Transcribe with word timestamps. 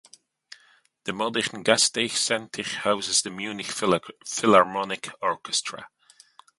The 1.03 1.13
modern 1.13 1.61
"Gasteig" 1.63 2.09
centre 2.09 2.63
houses 2.63 3.21
the 3.21 3.29
Munich 3.29 3.67
Philharmonic 3.67 5.09
Orchestra. 5.21 5.89